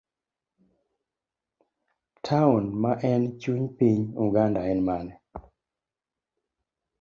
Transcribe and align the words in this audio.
Taon 2.25 2.65
ma 2.81 2.91
en 3.11 3.21
chuny 3.41 3.65
piny 3.77 3.99
Uganda 4.25 4.61
en 4.71 4.79
mane? 4.87 5.13